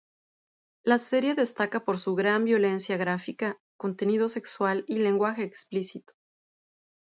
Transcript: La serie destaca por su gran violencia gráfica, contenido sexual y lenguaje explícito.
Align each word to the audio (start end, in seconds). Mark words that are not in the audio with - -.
La 0.83 0.97
serie 0.97 1.35
destaca 1.35 1.85
por 1.85 1.99
su 1.99 2.15
gran 2.15 2.43
violencia 2.43 2.97
gráfica, 2.97 3.59
contenido 3.77 4.29
sexual 4.29 4.83
y 4.87 4.97
lenguaje 4.97 5.43
explícito. 5.43 6.13